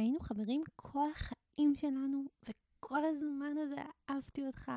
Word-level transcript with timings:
היינו 0.00 0.20
חברים 0.20 0.62
כל 0.76 1.08
החיים 1.10 1.74
שלנו, 1.74 2.24
וכל 2.42 3.04
הזמן 3.04 3.58
הזה 3.58 3.82
אהבתי 4.10 4.46
אותך, 4.46 4.72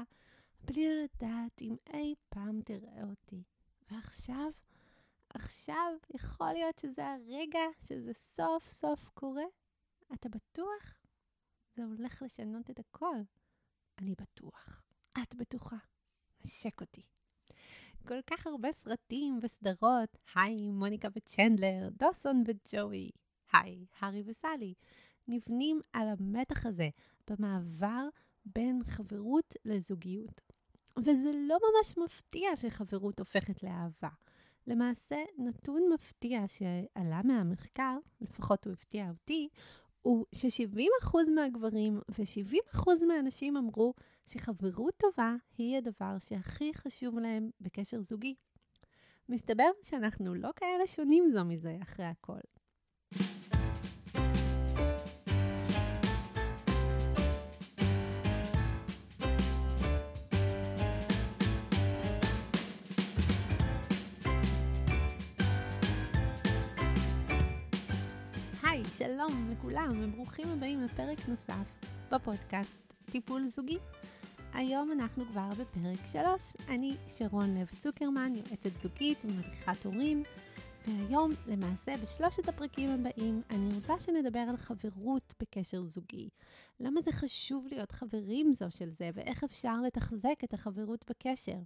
בלי 0.66 1.04
לדעת 1.04 1.62
אם 1.62 1.76
אי 1.94 2.16
פעם 2.30 2.61
תראה 2.61 3.03
אותי. 3.09 3.44
ועכשיו, 3.92 4.51
עכשיו 5.30 5.94
יכול 6.16 6.54
להיות 6.54 6.80
שזה 6.80 7.08
הרגע 7.08 7.59
שזה 7.82 8.14
סוף 8.14 8.70
סוף 8.70 9.09
קורה? 9.14 9.44
אתה 10.14 10.30
בטוח? 10.30 11.01
זה 11.75 11.83
הולך 11.83 12.21
לשנות 12.21 12.69
את 12.69 12.79
הכל. 12.79 13.15
אני 13.97 14.15
בטוח. 14.21 14.83
את 15.23 15.35
בטוחה. 15.35 15.77
נשק 16.45 16.81
אותי. 16.81 17.01
כל 18.07 18.21
כך 18.27 18.47
הרבה 18.47 18.71
סרטים 18.71 19.39
וסדרות, 19.41 20.17
היי, 20.35 20.71
מוניקה 20.71 21.07
וצ'נדלר, 21.15 21.89
דוסון 21.91 22.43
וג'וי, 22.47 23.11
היי, 23.53 23.85
הארי 23.99 24.23
וסלי, 24.25 24.73
נבנים 25.27 25.81
על 25.93 26.07
המתח 26.07 26.65
הזה 26.65 26.89
במעבר 27.29 28.07
בין 28.45 28.81
חברות 28.87 29.55
לזוגיות. 29.65 30.41
וזה 31.00 31.31
לא 31.33 31.57
ממש 31.57 31.97
מפתיע 31.97 32.55
שחברות 32.55 33.20
הופכת 33.20 33.64
לאהבה. 33.64 34.09
למעשה, 34.67 35.16
נתון 35.38 35.81
מפתיע 35.94 36.48
שעלה 36.48 37.22
מהמחקר, 37.23 37.98
לפחות 38.22 38.66
הוא 38.66 38.73
הפתיע 38.73 39.09
אותי, 39.09 39.50
הוא 40.02 40.26
ש-70% 40.36 41.17
מהגברים 41.36 42.00
ו-70% 42.09 43.05
מהנשים 43.08 43.58
אמרו 43.58 43.94
שחברות 44.26 44.94
טובה 44.98 45.36
היא 45.58 45.78
הדבר 45.78 46.20
שהכי 46.20 46.73
חשוב 46.73 47.20
להם 47.20 47.50
בקשר 47.62 48.02
זוגי. 48.02 48.36
מסתבר 49.30 49.70
שאנחנו 49.84 50.36
לא 50.36 50.50
כאלה 50.55 50.88
שונים 50.88 51.30
זו 51.34 51.45
מזה 51.45 51.78
אחרי 51.81 52.05
הכל. 52.05 52.40
שלום 69.14 69.52
לכולם 69.52 69.95
וברוכים 70.02 70.47
הבאים 70.47 70.81
לפרק 70.81 71.30
נוסף 71.30 71.80
בפודקאסט 72.11 72.94
טיפול 73.11 73.47
זוגי. 73.47 73.78
היום 74.53 74.92
אנחנו 74.92 75.25
כבר 75.25 75.50
בפרק 75.50 76.08
3. 76.11 76.53
אני 76.70 76.95
שרון 77.17 77.58
לב 77.58 77.67
צוקרמן, 77.78 78.33
יועצת 78.36 78.80
זוגית 78.80 79.17
ומדריכת 79.25 79.86
הורים, 79.86 80.23
והיום 80.88 81.31
למעשה 81.47 81.94
בשלושת 81.97 82.50
הפרקים 82.50 82.89
הבאים 82.89 83.42
אני 83.50 83.75
רוצה 83.75 84.00
שנדבר 84.00 84.39
על 84.39 84.58
חברות 84.58 85.33
בקשר 85.39 85.88
זוגי. 85.88 86.30
למה 86.80 87.02
זה 87.02 87.11
חשוב 87.11 87.67
להיות 87.72 87.92
חברים 87.92 88.53
זו 88.53 88.72
של 88.72 88.89
זה 88.89 89.09
ואיך 89.14 89.44
אפשר 89.44 89.81
לתחזק 89.81 90.44
את 90.44 90.53
החברות 90.53 91.05
בקשר. 91.09 91.58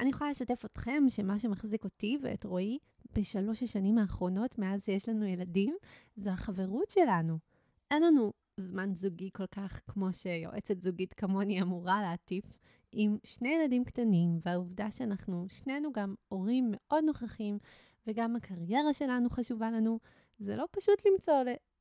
אני 0.00 0.10
יכולה 0.10 0.30
לשתף 0.30 0.64
אתכם 0.64 1.02
שמה 1.08 1.38
שמחזיק 1.38 1.84
אותי 1.84 2.18
ואת 2.22 2.44
רועי 2.44 2.78
בשלוש 3.12 3.62
השנים 3.62 3.98
האחרונות, 3.98 4.58
מאז 4.58 4.84
שיש 4.84 5.08
לנו 5.08 5.26
ילדים, 5.26 5.76
זו 6.16 6.30
החברות 6.30 6.90
שלנו. 6.90 7.38
אין 7.90 8.02
לנו 8.02 8.32
זמן 8.56 8.94
זוגי 8.94 9.30
כל 9.32 9.46
כך 9.46 9.80
כמו 9.86 10.12
שיועצת 10.12 10.80
זוגית 10.82 11.14
כמוני 11.14 11.62
אמורה 11.62 12.02
להטיף, 12.02 12.58
עם 12.92 13.18
שני 13.24 13.48
ילדים 13.48 13.84
קטנים, 13.84 14.40
והעובדה 14.44 14.90
שאנחנו 14.90 15.46
שנינו 15.50 15.92
גם 15.92 16.14
הורים 16.28 16.70
מאוד 16.70 17.04
נוכחים, 17.04 17.58
וגם 18.06 18.36
הקריירה 18.36 18.92
שלנו 18.92 19.30
חשובה 19.30 19.70
לנו, 19.70 19.98
זה 20.38 20.56
לא 20.56 20.64
פשוט 20.70 21.06
למצוא 21.06 21.34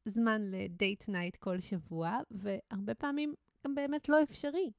זמן 0.06 0.42
ל 0.52 0.63
date 0.63 1.08
night 1.08 1.36
כל 1.36 1.60
שבוע, 1.60 2.20
והרבה 2.32 2.94
פעמים 2.94 3.34
גם 3.66 3.76
באמת 3.76 4.10
לא 4.10 4.24
אפשרי. 4.24 4.72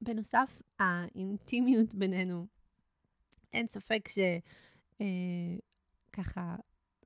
בנוסף, 0.00 0.62
האינטימיות 0.78 1.94
בינינו, 1.94 2.46
אין 3.52 3.66
ספק 3.66 4.08
ש... 4.08 4.18
אה, 5.00 5.56
ככה 6.16 6.56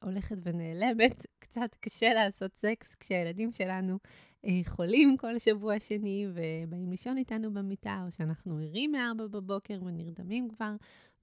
הולכת 0.03 0.37
ונעלמת. 0.43 1.27
קצת 1.39 1.75
קשה 1.81 2.15
לעשות 2.15 2.57
סקס 2.57 2.95
כשהילדים 2.95 3.53
שלנו 3.53 3.99
אה, 4.45 4.61
חולים 4.67 5.17
כל 5.17 5.39
שבוע 5.39 5.81
שני 5.81 6.27
ובאים 6.29 6.91
לישון 6.91 7.17
איתנו 7.17 7.55
במיטה, 7.55 8.03
או 8.07 8.13
שאנחנו 8.13 8.59
ערים 8.59 8.93
מ-4 8.93 9.29
בבוקר 9.31 9.81
ונרדמים 9.83 10.49
כבר 10.49 10.73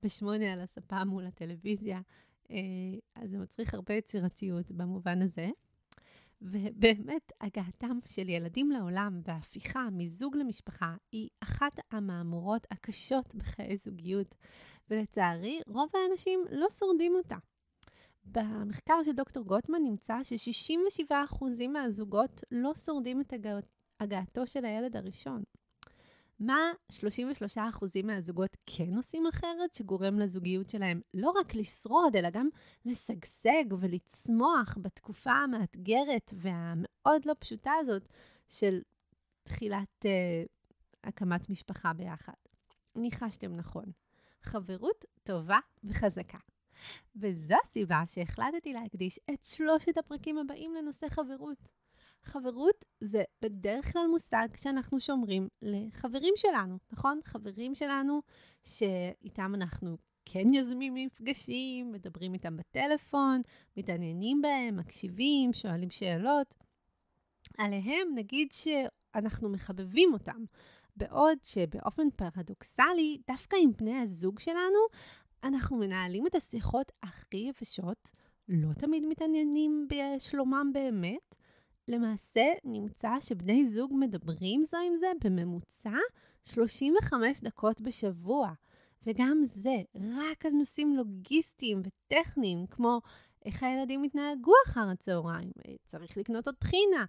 ב-8 0.04 0.44
על 0.54 0.62
הספה 0.62 1.04
מול 1.04 1.26
הטלוויזיה. 1.26 2.02
אה, 2.52 2.58
אז 3.16 3.30
זה 3.30 3.38
מצריך 3.38 3.74
הרבה 3.74 3.94
יצירתיות 3.94 4.72
במובן 4.72 5.22
הזה. 5.22 5.50
ובאמת, 6.42 7.32
הגעתם 7.42 8.00
של 8.06 8.30
ילדים 8.30 8.72
לעולם 8.72 9.22
וההפיכה 9.24 9.88
מזוג 9.92 10.36
למשפחה 10.36 10.96
היא 11.12 11.30
אחת 11.44 11.80
המהמורות 11.92 12.68
הקשות 12.72 13.36
בחיי 13.36 13.78
זוגיות, 13.78 14.36
ולצערי, 14.90 15.62
רוב 15.68 15.90
האנשים 15.94 16.40
לא 16.52 16.68
שורדים 16.70 17.16
אותה. 17.16 17.38
במחקר 18.32 19.04
של 19.04 19.12
דוקטור 19.12 19.44
גוטמן 19.44 19.84
נמצא 19.84 20.24
ש-67% 20.24 21.68
מהזוגות 21.70 22.42
לא 22.52 22.76
שורדים 22.76 23.22
את 23.22 23.34
הגע... 23.34 23.60
הגעתו 24.00 24.48
של 24.48 24.66
הילד 24.66 24.96
הראשון. 24.96 25.44
מה 26.40 26.72
33% 26.92 26.98
מהזוגות 28.04 28.58
כן 28.66 28.96
עושים 28.96 29.28
אחרת, 29.28 29.74
שגורם 29.74 30.20
לזוגיות 30.20 30.70
שלהם 30.70 31.02
לא 31.14 31.30
רק 31.30 31.56
לשרוד, 31.56 32.16
אלא 32.16 32.30
גם 32.30 32.50
לשגשג 32.86 33.74
ולצמוח 33.80 34.78
בתקופה 34.82 35.32
המאתגרת 35.32 36.34
והמאוד 36.34 37.26
לא 37.26 37.34
פשוטה 37.40 37.72
הזאת 37.80 38.10
של 38.50 38.82
תחילת 39.44 40.06
uh, 40.06 40.48
הקמת 41.04 41.50
משפחה 41.50 41.94
ביחד. 41.94 42.34
ניחשתם 42.96 43.56
נכון. 43.56 43.86
חברות 44.42 45.06
טובה 45.24 45.60
וחזקה. 45.84 46.38
וזו 47.16 47.56
הסיבה 47.64 48.04
שהחלטתי 48.08 48.74
להקדיש 48.74 49.20
את 49.34 49.46
שלושת 49.46 49.98
הפרקים 49.98 50.38
הבאים 50.38 50.74
לנושא 50.74 51.08
חברות. 51.10 51.58
חברות 52.24 52.86
זה 53.02 53.24
בדרך 53.42 53.94
כלל 53.94 54.08
מושג 54.12 54.48
שאנחנו 54.56 55.00
שומרים 55.00 55.48
לחברים 55.62 56.34
שלנו, 56.36 56.78
נכון? 56.92 57.20
חברים 57.26 57.76
שלנו 57.76 58.22
שאיתם 58.64 59.56
אנחנו 59.56 59.98
כן 60.26 60.54
יוזמים 60.54 60.94
מפגשים, 60.94 61.92
מדברים 61.92 62.34
איתם 62.34 62.58
בטלפון, 62.58 63.42
מתעניינים 63.78 64.42
בהם, 64.42 64.78
מקשיבים, 64.78 65.54
שואלים 65.54 65.90
שאלות. 65.90 66.54
עליהם 67.58 68.08
נגיד 68.16 68.52
שאנחנו 68.52 69.50
מחבבים 69.50 70.14
אותם, 70.14 70.46
בעוד 70.96 71.38
שבאופן 71.44 72.10
פרדוקסלי, 72.16 73.22
דווקא 73.28 73.56
עם 73.64 73.72
בני 73.78 74.00
הזוג 74.00 74.40
שלנו, 74.40 74.80
אנחנו 75.44 75.78
מנהלים 75.78 76.28
את 76.28 76.36
השיחות 76.36 76.92
הכי 77.04 77.38
יבשות, 77.38 78.12
לא 78.50 78.74
תמיד 78.74 79.06
מתעניינים 79.06 79.88
בשלומם 79.90 80.72
באמת. 80.74 81.36
למעשה, 81.88 82.46
נמצא 82.64 83.10
שבני 83.20 83.68
זוג 83.68 83.92
מדברים 83.96 84.64
זו 84.64 84.78
עם 84.88 84.98
זה 84.98 85.08
בממוצע 85.24 85.98
35 86.44 87.42
דקות 87.42 87.82
בשבוע. 87.82 88.52
וגם 89.06 89.42
זה, 89.46 89.76
רק 89.96 90.46
על 90.46 90.52
נושאים 90.52 90.96
לוגיסטיים 90.96 91.82
וטכניים, 91.84 92.68
כמו 92.68 93.02
איך 93.46 93.64
הילדים 93.64 94.04
התנהגו 94.04 94.52
אחר 94.68 94.90
הצהריים, 94.92 95.52
צריך 95.86 96.18
לקנות 96.18 96.48
עוד 96.48 96.56
טחינה. 96.56 97.06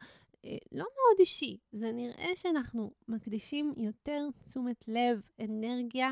לא 0.72 0.84
מאוד 0.84 1.18
אישי, 1.18 1.56
זה 1.72 1.92
נראה 1.92 2.30
שאנחנו 2.34 2.90
מקדישים 3.08 3.74
יותר 3.76 4.28
תשומת 4.44 4.84
לב, 4.88 5.22
אנרגיה, 5.40 6.10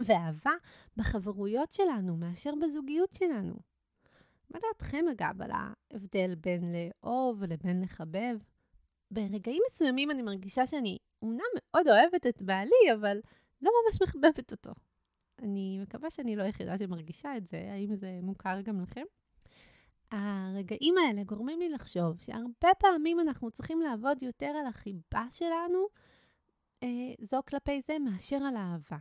ואהבה 0.00 0.52
בחברויות 0.96 1.70
שלנו 1.70 2.16
מאשר 2.16 2.50
בזוגיות 2.62 3.14
שלנו. 3.14 3.54
מה 4.50 4.58
דעתכם 4.60 5.04
אגב 5.12 5.42
על 5.42 5.50
ההבדל 5.50 6.34
בין 6.34 6.72
לאהוב 6.72 7.44
לבין 7.44 7.82
לחבב? 7.82 8.38
ברגעים 9.10 9.62
מסוימים 9.70 10.10
אני 10.10 10.22
מרגישה 10.22 10.66
שאני 10.66 10.98
אומנם 11.22 11.40
מאוד 11.56 11.88
אוהבת 11.88 12.26
את 12.26 12.42
בעלי, 12.42 12.92
אבל 12.94 13.20
לא 13.62 13.70
ממש 13.84 14.02
מחבבת 14.02 14.52
אותו. 14.52 14.70
אני 15.42 15.78
מקווה 15.82 16.10
שאני 16.10 16.36
לא 16.36 16.42
היחידה 16.42 16.78
שמרגישה 16.78 17.36
את 17.36 17.46
זה, 17.46 17.68
האם 17.72 17.96
זה 17.96 18.18
מוכר 18.22 18.60
גם 18.60 18.80
לכם? 18.80 19.04
הרגעים 20.10 20.94
האלה 20.98 21.24
גורמים 21.24 21.58
לי 21.58 21.68
לחשוב 21.68 22.20
שהרבה 22.20 22.68
פעמים 22.78 23.20
אנחנו 23.20 23.50
צריכים 23.50 23.80
לעבוד 23.80 24.22
יותר 24.22 24.46
על 24.46 24.66
החיבה 24.66 25.26
שלנו, 25.30 25.86
אה, 26.82 26.88
זו 27.20 27.40
כלפי 27.48 27.80
זה, 27.80 27.98
מאשר 27.98 28.36
על 28.36 28.56
האהבה. 28.56 28.98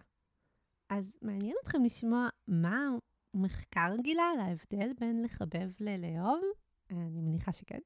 אז 0.89 1.13
מעניין 1.21 1.55
אתכם 1.63 1.83
לשמוע 1.83 2.29
מה 2.47 2.89
המחקר 3.33 3.95
גילה 4.01 4.23
על 4.33 4.39
ההבדל 4.39 4.93
בין 4.99 5.21
לחבב 5.21 5.71
ללאהוב? 5.79 6.41
אני 6.91 7.21
מניחה 7.21 7.51
שכן. 7.51 7.79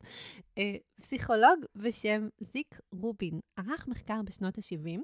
אה, 0.58 0.76
פסיכולוג 1.02 1.66
בשם 1.76 2.28
זיק 2.40 2.80
רובין 2.92 3.40
ערך 3.56 3.88
מחקר 3.88 4.22
בשנות 4.26 4.58
ה-70, 4.58 5.00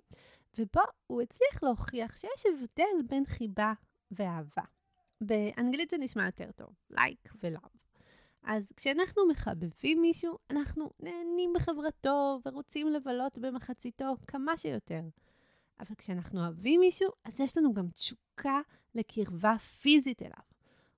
ובו 0.58 0.82
הוא 1.08 1.22
הצליח 1.22 1.64
להוכיח 1.64 2.16
שיש 2.16 2.46
הבדל 2.46 3.08
בין 3.08 3.26
חיבה 3.26 3.74
ואהבה. 4.12 4.64
באנגלית 5.22 5.90
זה 5.90 5.98
נשמע 5.98 6.26
יותר 6.26 6.52
טוב, 6.52 6.70
like 6.94 7.36
ולאו. 7.44 7.70
אז 8.44 8.72
כשאנחנו 8.76 9.28
מחבבים 9.28 10.02
מישהו, 10.02 10.38
אנחנו 10.50 10.90
נהנים 11.00 11.54
בחברתו 11.56 12.40
ורוצים 12.46 12.88
לבלות 12.88 13.38
במחציתו 13.38 14.16
כמה 14.28 14.58
שיותר. 14.58 15.02
אבל 15.80 15.96
כשאנחנו 15.98 16.42
אוהבים 16.42 16.80
מישהו, 16.80 17.10
אז 17.26 17.40
יש 17.40 17.58
לנו 17.58 17.74
גם 17.74 17.90
תשוקה 17.90 18.60
לקרבה 18.96 19.58
פיזית 19.82 20.22
אליו. 20.22 20.44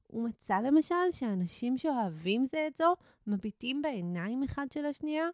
הוא 0.08 0.30
מצא 0.30 0.56
למשל 0.56 1.12
שאנשים 1.12 1.78
שאוהבים 1.78 2.46
זה 2.46 2.68
את 2.68 2.76
זו 2.76 2.94
מביטים 3.28 3.82
בעיניים 3.82 4.44
אחד 4.44 4.66
של 4.72 4.86
השנייה 4.86 5.26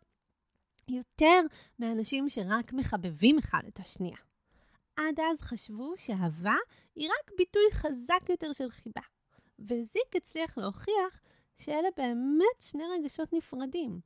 יותר 0.88 1.42
מאנשים 1.80 2.30
שרק 2.30 2.74
מחבבים 2.74 3.38
אחד 3.38 3.62
את 3.68 3.80
השנייה. 3.80 4.18
עד 4.95 5.19
אז 5.31 5.42
חשבו 5.42 5.94
שאהבה 5.98 6.56
היא 6.95 7.09
רק 7.09 7.31
ביטוי 7.38 7.63
חזק 7.74 8.30
יותר 8.30 8.53
של 8.53 8.71
חיבה, 8.71 9.01
וזיק 9.59 10.15
הצליח 10.15 10.57
להוכיח 10.57 11.21
שאלה 11.57 11.88
באמת 11.98 12.62
שני 12.62 12.83
רגשות 12.98 13.33
נפרדים. 13.33 14.00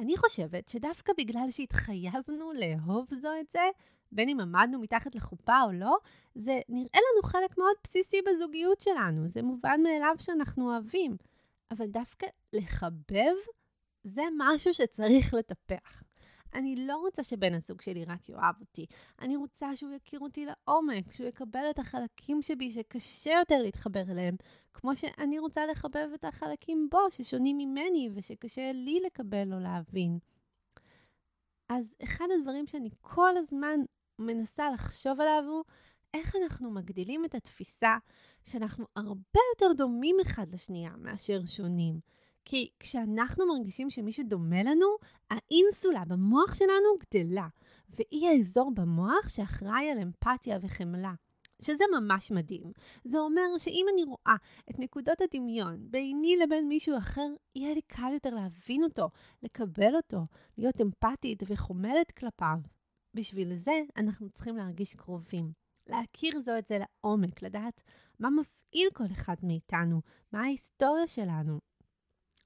אני 0.00 0.16
חושבת 0.16 0.68
שדווקא 0.68 1.12
בגלל 1.18 1.50
שהתחייבנו 1.50 2.52
לאהוב 2.52 3.14
זו 3.14 3.28
את 3.40 3.50
זה, 3.50 3.68
בין 4.12 4.28
אם 4.28 4.40
עמדנו 4.40 4.80
מתחת 4.80 5.14
לחופה 5.14 5.62
או 5.62 5.72
לא, 5.72 5.96
זה 6.34 6.60
נראה 6.68 7.00
לנו 7.12 7.22
חלק 7.22 7.58
מאוד 7.58 7.74
בסיסי 7.84 8.16
בזוגיות 8.22 8.80
שלנו. 8.80 9.28
זה 9.28 9.42
מובן 9.42 9.80
מאליו 9.82 10.14
שאנחנו 10.18 10.72
אוהבים. 10.72 11.16
אבל 11.70 11.86
דווקא 11.86 12.26
לחבב 12.52 13.34
זה 14.04 14.22
משהו 14.38 14.74
שצריך 14.74 15.34
לטפח. 15.34 16.02
אני 16.54 16.76
לא 16.76 16.96
רוצה 16.96 17.22
שבן 17.22 17.54
הזוג 17.54 17.80
שלי 17.80 18.04
רק 18.04 18.28
יאהב 18.28 18.60
אותי. 18.60 18.86
אני 19.20 19.36
רוצה 19.36 19.76
שהוא 19.76 19.92
יכיר 19.92 20.20
אותי 20.20 20.46
לעומק, 20.46 21.12
שהוא 21.12 21.28
יקבל 21.28 21.70
את 21.70 21.78
החלקים 21.78 22.42
שבי 22.42 22.70
שקשה 22.70 23.30
יותר 23.30 23.62
להתחבר 23.62 24.02
אליהם, 24.10 24.36
כמו 24.74 24.96
שאני 24.96 25.38
רוצה 25.38 25.66
לחבב 25.66 26.08
את 26.14 26.24
החלקים 26.24 26.88
בו 26.90 27.10
ששונים 27.10 27.58
ממני 27.58 28.10
ושקשה 28.14 28.72
לי 28.72 29.00
לקבל 29.06 29.54
או 29.54 29.58
להבין. 29.58 30.18
אז 31.68 31.96
אחד 32.02 32.24
הדברים 32.38 32.66
שאני 32.66 32.90
כל 33.00 33.36
הזמן 33.36 33.80
מנסה 34.18 34.70
לחשוב 34.70 35.20
עליו 35.20 35.44
הוא 35.48 35.64
איך 36.14 36.36
אנחנו 36.36 36.70
מגדילים 36.70 37.24
את 37.24 37.34
התפיסה 37.34 37.96
שאנחנו 38.44 38.86
הרבה 38.96 39.40
יותר 39.54 39.74
דומים 39.76 40.16
אחד 40.22 40.46
לשנייה 40.52 40.90
מאשר 40.98 41.46
שונים. 41.46 42.00
כי 42.44 42.70
כשאנחנו 42.80 43.46
מרגישים 43.46 43.90
שמישהו 43.90 44.24
דומה 44.24 44.62
לנו, 44.62 44.86
האינסולה 45.30 46.04
במוח 46.04 46.54
שלנו 46.54 46.88
גדלה, 47.00 47.48
והיא 47.88 48.28
האזור 48.28 48.72
במוח 48.74 49.28
שאחראי 49.28 49.90
על 49.90 49.98
אמפתיה 49.98 50.58
וחמלה. 50.62 51.12
שזה 51.62 51.84
ממש 52.00 52.32
מדהים. 52.32 52.72
זה 53.04 53.18
אומר 53.18 53.58
שאם 53.58 53.86
אני 53.92 54.04
רואה 54.04 54.36
את 54.70 54.78
נקודות 54.78 55.18
הדמיון 55.20 55.76
ביני 55.80 56.36
לבין 56.36 56.68
מישהו 56.68 56.98
אחר, 56.98 57.26
יהיה 57.54 57.74
לי 57.74 57.82
קל 57.82 58.10
יותר 58.12 58.30
להבין 58.30 58.84
אותו, 58.84 59.08
לקבל 59.42 59.96
אותו, 59.96 60.26
להיות 60.58 60.80
אמפתית 60.80 61.42
וחומלת 61.46 62.10
כלפיו. 62.10 62.58
בשביל 63.14 63.56
זה 63.56 63.80
אנחנו 63.96 64.30
צריכים 64.30 64.56
להרגיש 64.56 64.94
קרובים. 64.94 65.52
להכיר 65.86 66.40
זו 66.40 66.58
את 66.58 66.66
זה 66.66 66.78
לעומק, 66.78 67.42
לדעת 67.42 67.82
מה 68.20 68.30
מפעיל 68.30 68.88
כל 68.94 69.04
אחד 69.12 69.34
מאיתנו, 69.42 70.00
מה 70.32 70.40
ההיסטוריה 70.40 71.06
שלנו, 71.06 71.60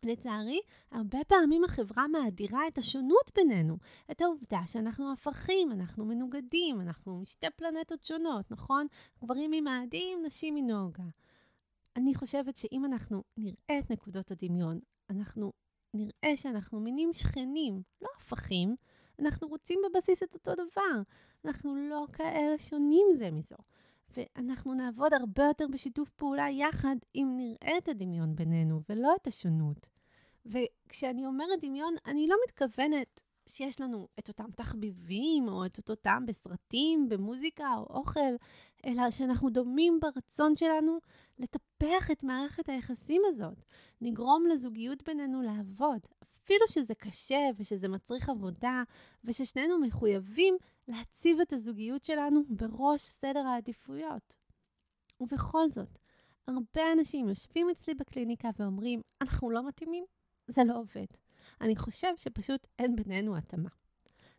לצערי, 0.05 0.61
הרבה 0.91 1.19
פעמים 1.29 1.65
החברה 1.65 2.09
מאדירה 2.09 2.69
את 2.69 2.79
השונות 2.79 3.31
בינינו, 3.35 3.77
את 4.11 4.21
העובדה 4.21 4.61
שאנחנו 4.67 5.13
הפכים, 5.13 5.73
אנחנו 5.73 6.05
מנוגדים, 6.05 6.81
אנחנו 6.81 7.21
משתי 7.21 7.47
פלנטות 7.57 8.05
שונות, 8.05 8.51
נכון? 8.51 8.87
גברים 9.23 9.51
ממאדים, 9.51 10.19
נשים 10.27 10.55
מנוגה. 10.55 11.05
אני 11.97 12.15
חושבת 12.15 12.57
שאם 12.57 12.85
אנחנו 12.85 13.23
נראה 13.37 13.79
את 13.79 13.91
נקודות 13.91 14.31
הדמיון, 14.31 14.81
אנחנו 15.11 15.53
נראה 15.95 16.37
שאנחנו 16.37 16.81
מינים 16.81 17.11
שכנים, 17.15 17.83
לא 18.03 18.09
הפכים, 18.19 18.77
אנחנו 19.19 19.49
רוצים 19.49 19.81
בבסיס 19.85 20.23
את 20.23 20.35
אותו 20.35 20.55
דבר. 20.55 21.03
אנחנו 21.45 21.77
לא 21.77 22.07
כאלה 22.13 22.59
שונים 22.59 23.07
זה 23.15 23.31
מזו. 23.31 23.57
ואנחנו 24.17 24.75
נעבוד 24.75 25.15
הרבה 25.15 25.45
יותר 25.45 25.67
בשיתוף 25.73 26.11
פעולה 26.11 26.47
יחד 26.51 26.97
אם 27.15 27.35
נראה 27.37 27.79
את 27.79 27.89
הדמיון 27.89 28.37
בינינו 28.37 28.81
ולא 28.89 29.15
את 29.23 29.27
השונות. 29.27 29.94
וכשאני 30.47 31.27
אומרת 31.27 31.61
דמיון, 31.61 31.95
אני 32.07 32.29
לא 32.29 32.37
מתכוונת 32.47 33.21
שיש 33.47 33.81
לנו 33.81 34.09
את 34.19 34.29
אותם 34.29 34.51
תחביבים, 34.57 35.49
או 35.49 35.67
את 35.67 35.79
אותו 35.79 35.95
טעם 35.95 36.27
בסרטים, 36.27 37.09
במוזיקה 37.09 37.75
או 37.77 37.87
אוכל, 37.91 38.35
אלא 38.87 39.11
שאנחנו 39.11 39.51
דומים 39.51 40.01
ברצון 40.01 40.57
שלנו 40.57 40.99
לטפח 41.39 42.11
את 42.13 42.25
מערכת 42.25 42.69
היחסים 42.69 43.23
הזאת, 43.27 43.65
לגרום 44.01 44.47
לזוגיות 44.47 45.03
בינינו 45.03 45.43
לעבוד, 45.43 46.01
אפילו 46.23 46.69
שזה 46.69 46.95
קשה 46.95 47.41
ושזה 47.57 47.89
מצריך 47.89 48.29
עבודה, 48.29 48.83
וששנינו 49.25 49.79
מחויבים 49.81 50.57
להציב 50.89 51.41
את 51.41 51.53
הזוגיות 51.53 52.05
שלנו 52.05 52.41
בראש 52.49 53.01
סדר 53.01 53.47
העדיפויות. 53.47 54.35
ובכל 55.21 55.71
זאת, 55.71 55.99
הרבה 56.49 56.93
אנשים 56.93 57.29
יושבים 57.29 57.71
אצלי 57.71 57.95
בקליניקה 57.95 58.49
ואומרים, 58.59 59.01
אנחנו 59.21 59.51
לא 59.51 59.69
מתאימים, 59.69 60.05
זה 60.47 60.65
לא 60.65 60.79
עובד. 60.79 61.07
אני 61.61 61.77
חושב 61.77 62.13
שפשוט 62.17 62.67
אין 62.79 62.97
בינינו 62.97 63.37
התאמה. 63.37 63.71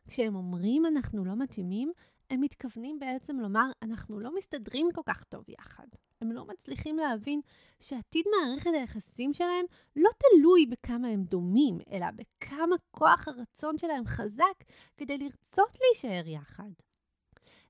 כשהם 0.08 0.36
אומרים 0.36 0.86
אנחנו 0.86 1.26
לא 1.26 1.36
מתאימים, 1.36 1.92
הם 2.30 2.42
מתכוונים 2.42 3.00
בעצם 3.00 3.40
לומר, 3.40 3.72
אנחנו 3.82 4.20
לא 4.20 4.36
מסתדרים 4.36 4.88
כל 4.94 5.02
כך 5.06 5.24
טוב 5.24 5.44
יחד. 5.50 5.88
הם 6.22 6.32
לא 6.32 6.46
מצליחים 6.46 6.98
להבין 6.98 7.42
שעתיד 7.80 8.26
מערכת 8.32 8.70
היחסים 8.74 9.34
שלהם 9.34 9.66
לא 9.96 10.10
תלוי 10.18 10.66
בכמה 10.66 11.08
הם 11.08 11.24
דומים, 11.24 11.78
אלא 11.92 12.06
בכמה 12.16 12.76
כוח 12.92 13.28
הרצון 13.28 13.78
שלהם 13.78 14.06
חזק 14.06 14.64
כדי 14.98 15.18
לרצות 15.18 15.78
להישאר 15.82 16.28
יחד. 16.28 16.70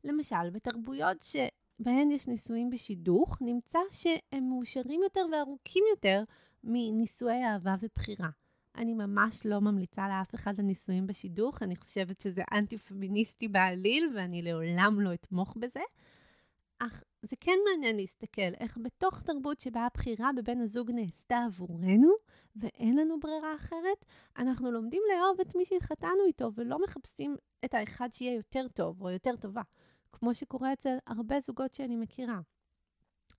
למשל, 0.03 0.49
בתרבויות 0.51 1.17
שבהן 1.21 2.11
יש 2.11 2.27
נישואים 2.27 2.69
בשידוך, 2.69 3.37
נמצא 3.41 3.79
שהם 3.91 4.49
מאושרים 4.49 5.03
יותר 5.03 5.25
וארוכים 5.31 5.83
יותר 5.89 6.23
מנישואי 6.65 7.43
אהבה 7.43 7.75
ובחירה. 7.81 8.29
אני 8.75 8.93
ממש 8.93 9.45
לא 9.45 9.61
ממליצה 9.61 10.07
לאף 10.09 10.35
אחד 10.35 10.59
לנישואים 10.59 11.07
בשידוך, 11.07 11.63
אני 11.63 11.75
חושבת 11.75 12.21
שזה 12.21 12.41
אנטי-פמיניסטי 12.53 13.47
בעליל, 13.47 14.13
ואני 14.15 14.41
לעולם 14.41 15.01
לא 15.01 15.13
אתמוך 15.13 15.57
בזה. 15.59 15.79
אך 16.79 17.03
זה 17.21 17.35
כן 17.39 17.57
מעניין 17.69 17.95
להסתכל 17.95 18.53
איך 18.59 18.77
בתוך 18.81 19.21
תרבות 19.21 19.59
שבה 19.59 19.85
הבחירה 19.85 20.29
בבן 20.37 20.61
הזוג 20.61 20.91
נעשתה 20.91 21.37
עבורנו, 21.45 22.11
ואין 22.55 22.95
לנו 22.95 23.19
ברירה 23.19 23.55
אחרת, 23.55 24.05
אנחנו 24.37 24.71
לומדים 24.71 25.01
לאהוב 25.13 25.39
את 25.41 25.55
מי 25.55 25.65
שהתחתנו 25.65 26.25
איתו, 26.27 26.51
ולא 26.55 26.83
מחפשים 26.83 27.35
את 27.65 27.73
האחד 27.73 28.09
שיהיה 28.13 28.35
יותר 28.35 28.67
טוב 28.67 29.01
או 29.01 29.09
יותר 29.09 29.35
טובה, 29.35 29.61
כמו 30.11 30.33
שקורה 30.33 30.73
אצל 30.73 30.97
הרבה 31.07 31.39
זוגות 31.39 31.73
שאני 31.73 31.95
מכירה. 31.95 32.39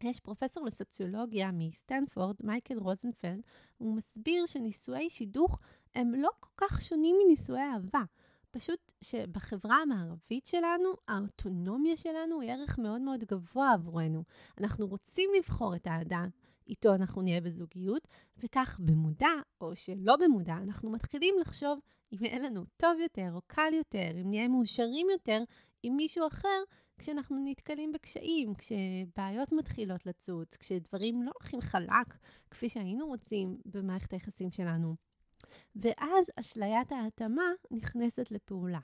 יש 0.04 0.20
פרופסור 0.20 0.66
לסוציולוגיה 0.66 1.50
מסטנפורד, 1.52 2.36
מייקל 2.42 2.78
רוזנפלד, 2.78 3.40
הוא 3.78 3.94
מסביר 3.94 4.46
שנישואי 4.46 5.10
שידוך 5.10 5.58
הם 5.94 6.14
לא 6.14 6.30
כל 6.40 6.50
כך 6.56 6.82
שונים 6.82 7.16
מנישואי 7.24 7.60
אהבה. 7.60 8.02
פשוט 8.50 8.92
שבחברה 9.04 9.76
המערבית 9.76 10.46
שלנו, 10.46 10.88
האוטונומיה 11.08 11.96
שלנו 11.96 12.40
היא 12.40 12.50
ערך 12.50 12.78
מאוד 12.78 13.00
מאוד 13.00 13.24
גבוה 13.24 13.72
עבורנו. 13.72 14.24
אנחנו 14.60 14.86
רוצים 14.86 15.30
לבחור 15.38 15.76
את 15.76 15.86
האדם 15.86 16.28
איתו 16.68 16.94
אנחנו 16.94 17.22
נהיה 17.22 17.40
בזוגיות, 17.40 18.08
וכך 18.38 18.80
במודע 18.80 19.32
או 19.60 19.76
שלא 19.76 20.16
במודע, 20.16 20.54
אנחנו 20.54 20.90
מתחילים 20.90 21.34
לחשוב 21.40 21.80
אם 22.12 22.24
יהיה 22.24 22.38
לנו 22.38 22.64
טוב 22.76 22.98
יותר 23.02 23.30
או 23.34 23.40
קל 23.46 23.72
יותר, 23.72 24.10
אם 24.20 24.30
נהיה 24.30 24.48
מאושרים 24.48 25.06
יותר 25.10 25.42
עם 25.83 25.97
מישהו 25.97 26.26
אחר 26.26 26.62
כשאנחנו 26.99 27.37
נתקלים 27.45 27.92
בקשיים, 27.92 28.54
כשבעיות 28.54 29.52
מתחילות 29.52 30.06
לצוץ, 30.06 30.56
כשדברים 30.56 31.23
לא 31.23 31.33
הולכים 31.40 31.61
חלק 31.61 32.18
כפי 32.50 32.68
שהיינו 32.68 33.06
רוצים 33.06 33.59
במערכת 33.64 34.12
היחסים 34.12 34.50
שלנו. 34.50 34.97
ואז 35.76 36.30
אשליית 36.40 36.92
ההתאמה 36.92 37.50
נכנסת 37.71 38.30
לפעולה. 38.30 38.78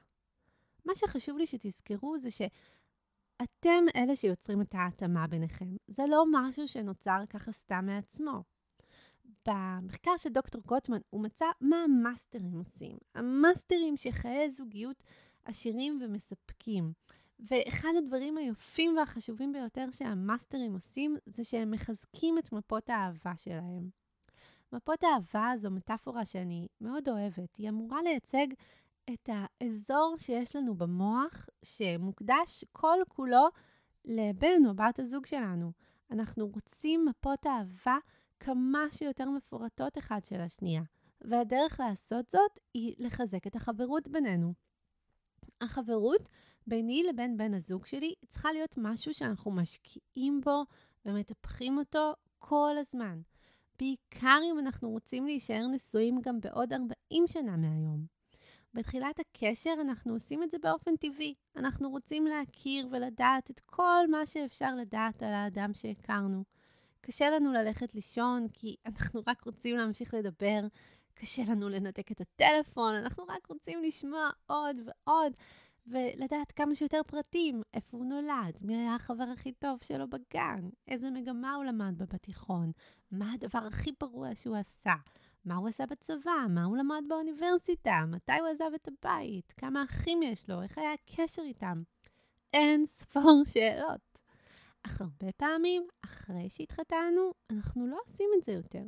מה 0.84 0.94
שחשוב 0.94 1.38
לי 1.38 1.46
שתזכרו 1.46 2.18
זה 2.18 2.30
שאתם 2.30 3.84
אלה 3.96 4.16
שיוצרים 4.16 4.60
את 4.60 4.74
ההתאמה 4.74 5.26
ביניכם. 5.26 5.76
זה 5.88 6.02
לא 6.08 6.24
משהו 6.32 6.68
שנוצר 6.68 7.18
ככה 7.30 7.52
סתם 7.52 7.86
מעצמו. 7.86 8.42
במחקר 9.48 10.16
של 10.16 10.30
דוקטור 10.30 10.62
גוטמן 10.66 10.98
הוא 11.10 11.22
מצא 11.22 11.46
מה 11.60 11.76
המאסטרים 11.84 12.58
עושים. 12.58 12.96
המאסטרים 13.14 13.96
שחיי 13.96 14.50
זוגיות 14.50 15.02
עשירים 15.44 15.98
ומספקים. 16.02 16.92
ואחד 17.40 17.88
הדברים 17.98 18.36
היפים 18.36 18.96
והחשובים 18.96 19.52
ביותר 19.52 19.86
שהמאסטרים 19.92 20.74
עושים, 20.74 21.16
זה 21.26 21.44
שהם 21.44 21.70
מחזקים 21.70 22.38
את 22.38 22.52
מפות 22.52 22.90
האהבה 22.90 23.32
שלהם. 23.36 23.88
מפות 24.72 25.04
האהבה 25.04 25.52
זו 25.56 25.70
מטאפורה 25.70 26.24
שאני 26.24 26.68
מאוד 26.80 27.08
אוהבת. 27.08 27.56
היא 27.56 27.68
אמורה 27.68 28.02
לייצג 28.02 28.46
את 29.10 29.28
האזור 29.32 30.16
שיש 30.18 30.56
לנו 30.56 30.74
במוח, 30.74 31.46
שמוקדש 31.64 32.64
כל 32.72 32.98
כולו 33.08 33.48
לבן 34.04 34.66
או 34.66 34.74
בת 34.74 34.98
הזוג 34.98 35.26
שלנו. 35.26 35.72
אנחנו 36.10 36.46
רוצים 36.46 37.04
מפות 37.04 37.46
אהבה 37.46 37.96
כמה 38.40 38.84
שיותר 38.90 39.30
מפורטות 39.30 39.98
אחד 39.98 40.20
של 40.24 40.40
השנייה, 40.40 40.82
והדרך 41.20 41.80
לעשות 41.80 42.30
זאת 42.30 42.58
היא 42.74 42.94
לחזק 42.98 43.46
את 43.46 43.56
החברות 43.56 44.08
בינינו. 44.08 44.52
החברות 45.62 46.28
ביני 46.66 47.02
לבין 47.02 47.36
בן 47.36 47.54
הזוג 47.54 47.86
שלי 47.86 48.14
צריכה 48.28 48.52
להיות 48.52 48.74
משהו 48.78 49.14
שאנחנו 49.14 49.50
משקיעים 49.50 50.40
בו 50.44 50.64
ומטפחים 51.06 51.78
אותו 51.78 52.14
כל 52.38 52.74
הזמן. 52.78 53.20
בעיקר 53.78 54.38
אם 54.52 54.58
אנחנו 54.58 54.90
רוצים 54.90 55.26
להישאר 55.26 55.66
נשואים 55.66 56.20
גם 56.20 56.40
בעוד 56.40 56.72
40 56.72 57.26
שנה 57.26 57.56
מהיום. 57.56 58.06
בתחילת 58.74 59.20
הקשר 59.20 59.74
אנחנו 59.80 60.12
עושים 60.12 60.42
את 60.42 60.50
זה 60.50 60.56
באופן 60.62 60.96
טבעי. 60.96 61.34
אנחנו 61.56 61.90
רוצים 61.90 62.26
להכיר 62.26 62.88
ולדעת 62.90 63.50
את 63.50 63.60
כל 63.60 64.06
מה 64.10 64.26
שאפשר 64.26 64.74
לדעת 64.74 65.22
על 65.22 65.32
האדם 65.32 65.74
שהכרנו. 65.74 66.44
קשה 67.00 67.30
לנו 67.30 67.52
ללכת 67.52 67.94
לישון 67.94 68.46
כי 68.52 68.76
אנחנו 68.86 69.22
רק 69.26 69.44
רוצים 69.44 69.76
להמשיך 69.76 70.14
לדבר. 70.14 70.60
קשה 71.14 71.42
לנו 71.48 71.68
לנתק 71.68 72.12
את 72.12 72.20
הטלפון, 72.20 72.94
אנחנו 72.94 73.24
רק 73.28 73.46
רוצים 73.46 73.82
לשמוע 73.82 74.30
עוד 74.46 74.76
ועוד. 74.84 75.32
ולדעת 75.86 76.52
כמה 76.52 76.74
שיותר 76.74 77.00
פרטים, 77.06 77.62
איפה 77.74 77.96
הוא 77.96 78.06
נולד, 78.06 78.58
מי 78.62 78.76
היה 78.76 78.94
החבר 78.94 79.24
הכי 79.32 79.52
טוב 79.52 79.78
שלו 79.82 80.08
בגן, 80.08 80.68
איזה 80.88 81.10
מגמה 81.10 81.54
הוא 81.54 81.64
למד 81.64 81.94
בה 81.98 82.06
בתיכון, 82.06 82.72
מה 83.10 83.32
הדבר 83.32 83.58
הכי 83.58 83.92
פרוע 83.92 84.34
שהוא 84.34 84.56
עשה, 84.56 84.94
מה 85.44 85.54
הוא 85.54 85.68
עשה 85.68 85.86
בצבא, 85.86 86.46
מה 86.48 86.64
הוא 86.64 86.76
למד 86.76 87.02
באוניברסיטה, 87.08 88.04
מתי 88.08 88.38
הוא 88.40 88.48
עזב 88.48 88.70
את 88.74 88.88
הבית, 88.88 89.52
כמה 89.56 89.84
אחים 89.84 90.22
יש 90.22 90.50
לו, 90.50 90.62
איך 90.62 90.78
היה 90.78 90.92
הקשר 90.92 91.42
איתם. 91.42 91.82
אין 92.52 92.86
ספור 92.86 93.42
שאלות. 93.44 94.18
אך 94.82 95.00
הרבה 95.00 95.32
פעמים, 95.32 95.86
אחרי 96.04 96.48
שהתחתנו, 96.48 97.32
אנחנו 97.50 97.86
לא 97.86 97.98
עושים 98.06 98.30
את 98.38 98.44
זה 98.44 98.52
יותר. 98.52 98.84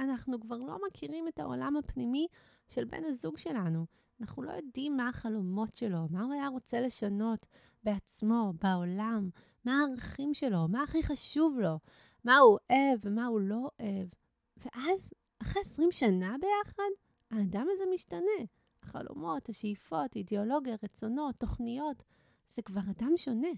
אנחנו 0.00 0.40
כבר 0.40 0.56
לא 0.56 0.78
מכירים 0.88 1.28
את 1.28 1.38
העולם 1.38 1.76
הפנימי 1.76 2.26
של 2.68 2.84
בן 2.84 3.04
הזוג 3.04 3.38
שלנו. 3.38 3.86
אנחנו 4.20 4.42
לא 4.42 4.50
יודעים 4.50 4.96
מה 4.96 5.08
החלומות 5.08 5.74
שלו, 5.74 6.08
מה 6.10 6.22
הוא 6.22 6.32
היה 6.32 6.48
רוצה 6.48 6.80
לשנות 6.80 7.46
בעצמו, 7.82 8.52
בעולם, 8.62 9.30
מה 9.64 9.80
הערכים 9.80 10.34
שלו, 10.34 10.68
מה 10.68 10.82
הכי 10.82 11.02
חשוב 11.02 11.58
לו, 11.58 11.78
מה 12.24 12.38
הוא 12.38 12.58
אוהב 12.70 13.00
ומה 13.02 13.26
הוא 13.26 13.40
לא 13.40 13.70
אוהב. 13.80 14.08
ואז, 14.56 15.12
אחרי 15.42 15.62
20 15.62 15.92
שנה 15.92 16.36
ביחד, 16.40 16.90
האדם 17.30 17.66
הזה 17.72 17.84
משתנה. 17.94 18.46
החלומות, 18.82 19.48
השאיפות, 19.48 20.16
אידיאולוגיה, 20.16 20.76
רצונות, 20.82 21.34
תוכניות, 21.36 22.02
זה 22.48 22.62
כבר 22.62 22.80
אדם 22.90 23.12
שונה. 23.16 23.48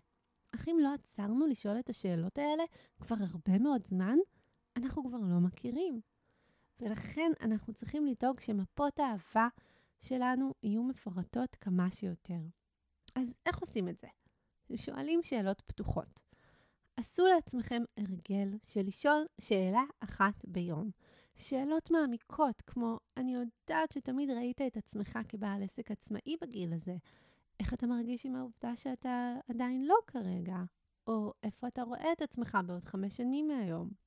אך 0.54 0.68
אם 0.68 0.76
לא 0.80 0.94
עצרנו 0.94 1.46
לשאול 1.46 1.78
את 1.78 1.88
השאלות 1.88 2.38
האלה 2.38 2.64
כבר 3.00 3.16
הרבה 3.20 3.58
מאוד 3.58 3.86
זמן, 3.86 4.18
אנחנו 4.76 5.04
כבר 5.08 5.18
לא 5.18 5.40
מכירים. 5.40 6.11
ולכן 6.82 7.32
אנחנו 7.40 7.74
צריכים 7.74 8.06
לדאוג 8.06 8.40
שמפות 8.40 8.98
האהבה 8.98 9.48
שלנו 10.00 10.54
יהיו 10.62 10.82
מפורטות 10.82 11.56
כמה 11.60 11.90
שיותר. 11.90 12.40
אז 13.14 13.34
איך 13.46 13.58
עושים 13.58 13.88
את 13.88 13.98
זה? 13.98 14.08
שואלים 14.76 15.20
שאלות 15.22 15.62
פתוחות. 15.66 16.20
עשו 16.96 17.26
לעצמכם 17.26 17.82
הרגל 17.96 18.58
של 18.66 18.80
לשאול 18.80 19.26
שאלה 19.40 19.82
אחת 20.00 20.44
ביום. 20.44 20.90
שאלות 21.36 21.90
מעמיקות, 21.90 22.62
כמו 22.66 22.98
אני 23.16 23.34
יודעת 23.34 23.92
שתמיד 23.92 24.30
ראית 24.30 24.60
את 24.60 24.76
עצמך 24.76 25.18
כבעל 25.28 25.62
עסק 25.62 25.90
עצמאי 25.90 26.36
בגיל 26.40 26.72
הזה. 26.72 26.96
איך 27.60 27.74
אתה 27.74 27.86
מרגיש 27.86 28.26
עם 28.26 28.36
העובדה 28.36 28.76
שאתה 28.76 29.34
עדיין 29.48 29.86
לא 29.86 29.96
כרגע? 30.06 30.62
או 31.06 31.32
איפה 31.42 31.68
אתה 31.68 31.82
רואה 31.82 32.12
את 32.12 32.22
עצמך 32.22 32.58
בעוד 32.66 32.84
חמש 32.84 33.16
שנים 33.16 33.48
מהיום? 33.48 34.01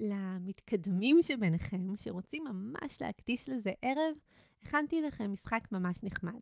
למתקדמים 0.00 1.22
שביניכם, 1.22 1.96
שרוצים 1.96 2.44
ממש 2.44 3.00
להקדיש 3.00 3.48
לזה 3.48 3.72
ערב, 3.82 4.16
הכנתי 4.62 5.02
לכם 5.02 5.32
משחק 5.32 5.68
ממש 5.72 6.02
נחמד. 6.02 6.40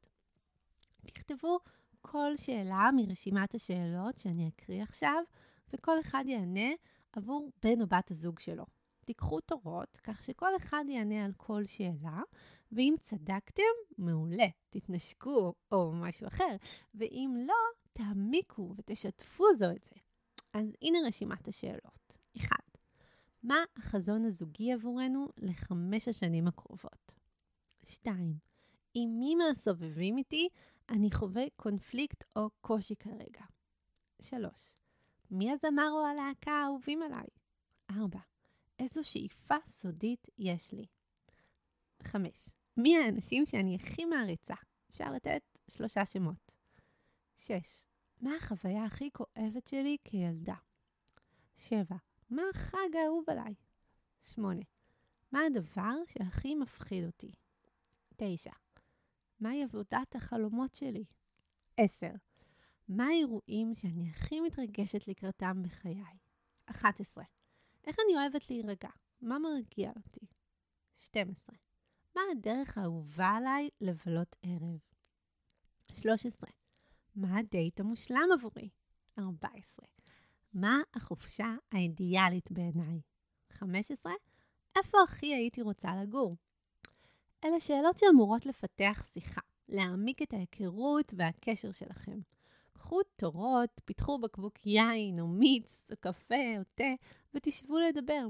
תכתבו 1.06 1.58
כל 2.00 2.36
שאלה 2.36 2.90
מרשימת 2.96 3.54
השאלות 3.54 4.18
שאני 4.18 4.48
אקריא 4.48 4.82
עכשיו, 4.82 5.22
וכל 5.72 6.00
אחד 6.00 6.24
יענה 6.26 6.70
עבור 7.12 7.50
בן 7.62 7.80
או 7.80 7.86
בת 7.86 8.10
הזוג 8.10 8.38
שלו. 8.38 8.64
תיקחו 9.04 9.40
תורות, 9.40 9.98
כך 10.02 10.24
שכל 10.24 10.56
אחד 10.56 10.84
יענה 10.88 11.24
על 11.24 11.32
כל 11.36 11.66
שאלה, 11.66 12.22
ואם 12.72 12.94
צדקתם, 13.00 13.62
מעולה, 13.98 14.46
תתנשקו 14.70 15.54
או 15.72 15.92
משהו 15.92 16.26
אחר, 16.26 16.56
ואם 16.94 17.36
לא, 17.46 17.54
תעמיקו 17.92 18.74
ותשתפו 18.76 19.44
זו 19.56 19.70
את 19.70 19.84
זה. 19.84 19.96
אז 20.52 20.72
הנה 20.82 20.98
רשימת 21.06 21.48
השאלות. 21.48 22.12
1. 22.38 22.67
מה 23.42 23.64
החזון 23.76 24.24
הזוגי 24.24 24.72
עבורנו 24.72 25.28
לחמש 25.38 26.08
השנים 26.08 26.48
הקרובות? 26.48 27.14
2. 27.84 28.34
עם 28.94 29.18
מי 29.18 29.34
מהסובבים 29.34 30.18
איתי 30.18 30.48
אני 30.88 31.10
חווה 31.10 31.42
קונפליקט 31.56 32.24
או 32.36 32.50
קושי 32.60 32.96
כרגע? 32.96 33.44
3. 34.22 34.72
מי 35.30 35.52
הזמר 35.52 35.90
או 35.92 36.06
הלהקה 36.06 36.50
האהובים 36.50 37.02
עליי? 37.02 37.26
4. 37.90 38.18
איזו 38.78 39.04
שאיפה 39.04 39.54
סודית 39.68 40.26
יש 40.38 40.72
לי? 40.72 40.86
5. 42.02 42.48
מי 42.76 42.98
האנשים 42.98 43.46
שאני 43.46 43.74
הכי 43.74 44.04
מעריצה? 44.04 44.54
אפשר 44.90 45.12
לתת 45.12 45.42
שלושה 45.70 46.06
שמות. 46.06 46.52
6. 47.36 47.52
מה 48.20 48.36
החוויה 48.36 48.84
הכי 48.84 49.10
כואבת 49.12 49.66
שלי 49.66 49.96
כילדה? 50.04 50.54
7. 51.56 51.96
מה 52.30 52.42
החג 52.54 52.96
האהוב 52.96 53.24
עליי? 53.30 53.54
8. 54.24 54.60
מה 55.32 55.40
הדבר 55.46 55.94
שהכי 56.06 56.54
מפחיד 56.54 57.04
אותי? 57.04 57.32
9. 58.16 58.50
מהי 59.40 59.62
עבודת 59.62 60.14
החלומות 60.14 60.74
שלי? 60.74 61.04
10. 61.76 62.06
מה 62.88 63.06
האירועים 63.06 63.74
שאני 63.74 64.10
הכי 64.10 64.40
מתרגשת 64.40 65.08
לקראתם 65.08 65.62
בחיי? 65.62 66.18
11. 66.66 67.24
איך 67.86 67.96
אני 68.06 68.16
אוהבת 68.16 68.50
להירגע? 68.50 68.90
מה 69.20 69.38
מרגיע 69.38 69.92
אותי? 69.96 70.26
12. 70.98 71.56
מה 72.16 72.22
הדרך 72.32 72.78
האהובה 72.78 73.28
עליי 73.28 73.68
לבלות 73.80 74.36
ערב? 74.42 74.78
13. 75.92 76.50
מה 77.14 77.38
הדייט 77.38 77.80
המושלם 77.80 78.28
עבורי? 78.34 78.68
14. 79.18 79.97
מה 80.60 80.80
החופשה 80.94 81.54
האידיאלית 81.72 82.52
בעיניי? 82.52 83.00
15. 83.52 84.12
איפה 84.76 84.98
הכי 85.04 85.34
הייתי 85.34 85.62
רוצה 85.62 85.88
לגור? 86.02 86.36
אלה 87.44 87.60
שאלות 87.60 87.98
שאמורות 87.98 88.46
לפתח 88.46 89.04
שיחה, 89.12 89.40
להעמיק 89.68 90.22
את 90.22 90.32
ההיכרות 90.32 91.14
והקשר 91.16 91.72
שלכם. 91.72 92.18
קחו 92.72 93.00
תורות, 93.16 93.80
פיתחו 93.84 94.18
בקבוק 94.18 94.66
יין 94.66 95.20
או 95.20 95.28
מיץ 95.28 95.86
או 95.90 95.96
קפה 96.00 96.58
או 96.58 96.62
תה 96.74 96.94
ותשבו 97.34 97.78
לדבר. 97.78 98.26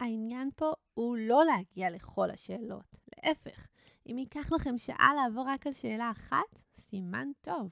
העניין 0.00 0.50
פה 0.56 0.72
הוא 0.94 1.16
לא 1.16 1.44
להגיע 1.44 1.90
לכל 1.90 2.30
השאלות, 2.30 2.96
להפך, 3.16 3.66
אם 4.06 4.18
ייקח 4.18 4.52
לכם 4.52 4.78
שעה 4.78 5.10
לעבור 5.14 5.44
רק 5.48 5.66
על 5.66 5.72
שאלה 5.72 6.10
אחת, 6.10 6.58
סימן 6.80 7.28
טוב. 7.40 7.70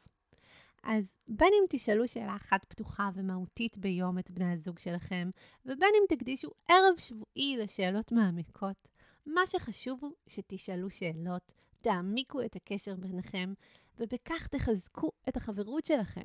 אז 0.82 1.16
בין 1.28 1.52
אם 1.60 1.64
תשאלו 1.68 2.08
שאלה 2.08 2.36
אחת 2.36 2.64
פתוחה 2.64 3.10
ומהותית 3.14 3.78
ביום 3.78 4.18
את 4.18 4.30
בני 4.30 4.52
הזוג 4.52 4.78
שלכם, 4.78 5.30
ובין 5.66 5.90
אם 5.94 6.16
תקדישו 6.16 6.50
ערב 6.68 6.98
שבועי 6.98 7.56
לשאלות 7.56 8.12
מעמיקות, 8.12 8.88
מה 9.26 9.40
שחשוב 9.46 9.98
הוא 10.02 10.12
שתשאלו 10.26 10.90
שאלות, 10.90 11.52
תעמיקו 11.80 12.42
את 12.42 12.56
הקשר 12.56 12.94
ביניכם, 12.96 13.52
ובכך 13.98 14.46
תחזקו 14.46 15.10
את 15.28 15.36
החברות 15.36 15.84
שלכם. 15.84 16.24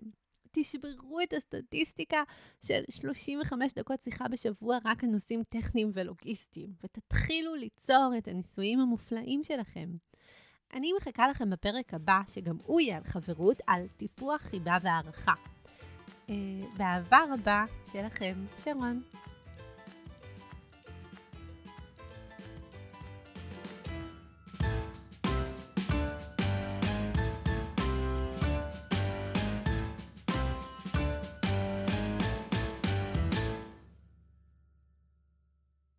תשברו 0.52 1.20
את 1.24 1.34
הסטטיסטיקה 1.34 2.24
של 2.66 2.82
35 2.90 3.74
דקות 3.74 4.02
שיחה 4.02 4.28
בשבוע 4.28 4.78
רק 4.86 5.04
על 5.04 5.10
נושאים 5.10 5.44
טכניים 5.50 5.92
ולוגיסטיים, 5.94 6.74
ותתחילו 6.84 7.56
ליצור 7.56 8.14
את 8.18 8.28
הניסויים 8.28 8.80
המופלאים 8.80 9.44
שלכם. 9.44 9.90
אני 10.74 10.94
מחכה 10.98 11.28
לכם 11.28 11.50
בפרק 11.50 11.94
הבא, 11.94 12.20
שגם 12.28 12.58
הוא 12.66 12.82
יהיה 12.82 12.98
על 12.98 13.04
חברות, 13.04 13.62
על 13.68 13.88
טיפוח 13.98 14.42
חיבה 14.42 14.78
והערכה. 14.82 15.34
אה, 16.30 16.36
באהבה 16.78 17.20
רבה 17.34 17.66
שלכם, 17.92 18.46
שרון. 18.58 19.02